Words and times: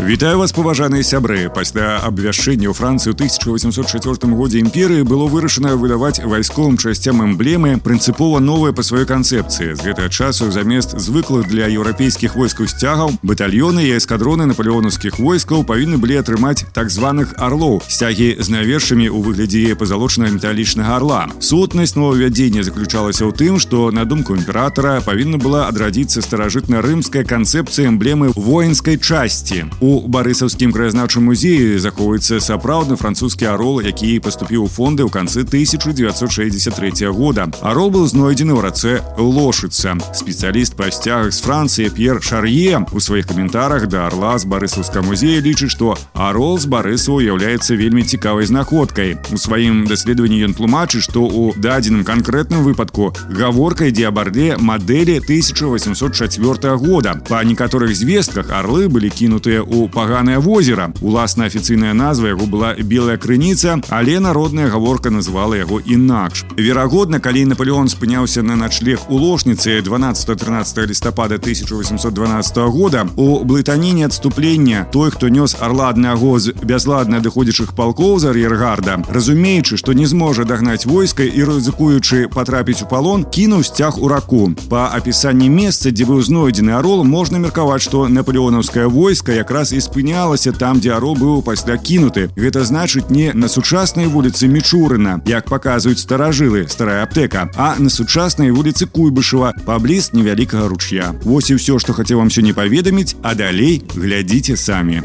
Вітаю 0.00 0.38
вас 0.38 0.52
паважаныя 0.52 1.02
сябры 1.02 1.48
пасля 1.48 1.96
абвяшчэння 2.04 2.68
ў 2.68 2.76
францыі 2.76 3.10
ў 3.10 3.16
1804 3.16 4.28
годзе 4.36 4.60
імперыі 4.60 5.08
было 5.08 5.24
вырашана 5.24 5.72
выдаваць 5.72 6.20
вайсковым 6.20 6.76
часцям 6.76 7.24
эмблемы 7.24 7.80
прынцыпова 7.80 8.38
новыя 8.44 8.76
па 8.76 8.84
сваёй 8.84 9.08
канцэпцыі 9.08 9.72
з 9.72 9.80
гэтага 9.80 10.12
часу 10.12 10.52
замест 10.52 10.92
звыклых 11.00 11.48
для 11.48 11.66
еўрапейскіх 11.72 12.36
войскаў 12.36 12.68
сцягаў 12.68 13.16
батальёны 13.24 13.88
і 13.88 13.96
эскадроны 13.96 14.44
наполеонаўскіх 14.52 15.16
войскаў 15.16 15.64
павінны 15.64 15.96
былі 15.96 16.20
атрымаць 16.20 16.68
так 16.76 16.92
званых 16.92 17.32
арлоў 17.40 17.80
сцягі 17.88 18.36
з 18.36 18.46
навершамі 18.52 19.08
ў 19.08 19.18
выглядзе 19.24 19.80
пазалочанага 19.80 20.36
металічнага 20.36 20.92
арла 20.92 21.22
сутнасць 21.40 21.96
новаўвядзення 21.96 22.68
заключалася 22.68 23.24
ў 23.24 23.32
тым 23.32 23.56
што 23.56 23.88
на 23.96 24.04
думку 24.04 24.36
імператора 24.36 25.00
павінна 25.00 25.40
была 25.40 25.72
адрадзіцца 25.72 26.20
старажытна-рымская 26.20 27.24
канцэпцыя 27.24 27.88
эмблемы 27.88 28.36
воінскай 28.36 29.00
часці 29.00 29.39
у 29.40 29.86
у 29.96 30.08
барысаўскім 30.12 30.72
краязнаўчым 30.76 31.24
музеі 31.24 31.78
захоўваецца 31.80 32.36
сапраўдны 32.44 32.96
французскі 33.00 33.48
арол 33.48 33.80
які 33.80 34.18
паступіў 34.20 34.66
у 34.66 34.68
фонды 34.68 35.06
ў 35.06 35.10
канцы 35.14 35.40
1963 35.40 37.08
года 37.16 37.48
арол 37.62 37.88
был 37.90 38.04
знойдзены 38.04 38.52
ў 38.52 38.60
рацэ 38.60 38.92
лошыца 39.16 39.96
спецыяліст 40.12 40.76
па 40.76 40.90
сцягах 40.92 41.32
з 41.32 41.40
францыі 41.40 41.88
п'ер 41.96 42.20
шар'е 42.20 42.84
у 42.92 43.00
сваіх 43.00 43.28
каментарах 43.32 43.88
да 43.88 44.04
арла 44.10 44.36
з 44.36 44.44
барысаўска 44.44 45.00
музея 45.00 45.40
лічыць 45.40 45.72
што 45.72 45.96
арол 46.12 46.60
з 46.60 46.68
барысу 46.68 47.16
уяўляецца 47.16 47.72
вельмі 47.80 48.04
цікавай 48.04 48.44
знаходкай 48.44 49.16
у 49.32 49.40
сваім 49.40 49.88
даследаванні 49.88 50.44
ён 50.44 50.52
тлумачыць 50.60 51.08
што 51.08 51.24
у 51.24 51.56
дадзеным 51.56 52.04
канкрэтным 52.04 52.68
выпадку 52.68 53.16
гаворка 53.32 53.88
ідзе 53.88 54.12
абарде 54.12 54.60
мадэлі 54.60 55.24
1804 55.24 56.76
года 56.76 57.16
па 57.24 57.40
некаторых 57.48 57.96
звестках 57.96 58.52
арлы 58.52 58.92
былі 58.92 59.06
кінутыя 59.30 59.62
у 59.62 59.88
паганае 59.88 60.38
возера 60.38 60.92
уласна 61.00 61.46
афіцыйная 61.46 61.92
назва 61.92 62.32
яго 62.34 62.46
была 62.46 62.74
белая 62.74 63.16
крыніца 63.16 63.80
але 63.88 64.20
народная 64.20 64.68
гаворка 64.68 65.10
называла 65.10 65.54
яго 65.54 65.80
інакш 65.80 66.44
верагодна 66.56 67.20
калі 67.20 67.44
наполеон 67.52 67.88
спыняўся 67.88 68.42
на 68.42 68.56
начлег 68.56 69.00
у 69.08 69.18
ложніцы 69.18 69.80
12-13 69.80 70.86
лістапада 70.86 71.34
1812 71.34 72.56
года 72.70 73.06
у 73.16 73.44
блытаніне 73.44 74.06
адступлення 74.06 74.86
той 74.92 75.10
хто 75.10 75.28
нёс 75.28 75.56
орла 75.60 75.88
аднаго 75.88 76.38
з 76.38 76.52
бязладна 76.62 77.18
адыходзячых 77.18 77.74
палкоў 77.74 78.18
за 78.18 78.30
ар'ергарда 78.30 79.02
разумеючы 79.08 79.76
што 79.76 79.92
не 79.92 80.06
зможа 80.06 80.44
дагнаць 80.44 80.86
войска 80.86 81.24
і 81.24 81.44
рызыкуючы 81.44 82.28
патрапіць 82.28 82.82
у 82.82 82.86
палон 82.86 83.24
кінуў 83.24 83.64
сцяг 83.64 83.98
у 83.98 84.08
раку 84.08 84.52
па 84.70 84.90
апісанні 84.94 85.48
месца 85.48 85.90
дзе 85.90 86.04
быў 86.04 86.22
знойдзены 86.22 86.76
арол 86.78 87.04
можна 87.04 87.38
меркаваць 87.38 87.82
што 87.82 88.06
наполеонаўскае 88.08 88.86
войска 88.86 89.19
якраз 89.34 89.72
і 89.72 89.80
спынялася 89.80 90.52
там 90.52 90.80
дзе 90.80 90.94
арол 90.96 91.16
быў 91.16 91.42
пасля 91.44 91.76
кінуты 91.76 92.28
гэта 92.36 92.64
значыць 92.64 93.10
не 93.10 93.32
на 93.34 93.48
сучаснай 93.48 94.06
вуліцы 94.06 94.48
мічурына 94.48 95.20
як 95.28 95.50
паказваюць 95.52 96.00
старажылы 96.00 96.66
старая 96.68 97.02
аптэка 97.04 97.48
а 97.56 97.74
на 97.78 97.90
сучаснай 97.90 98.50
вуліцы 98.50 98.86
куйбышева 98.86 99.52
пабліз 99.66 100.12
невялікага 100.12 100.68
ручья 100.68 101.12
Вось 101.24 101.50
і 101.50 101.60
ўсё 101.60 101.78
што 101.78 101.92
хацеў 101.92 102.24
вам 102.24 102.32
сёння 102.32 102.56
паведаміць 102.56 103.16
а 103.22 103.34
далей 103.34 103.82
глядзіце 103.94 104.56
самі 104.56 105.02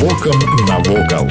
Вокам 0.00 0.38
навокал. 0.68 1.30